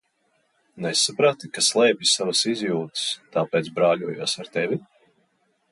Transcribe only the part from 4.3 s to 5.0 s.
ar tevi?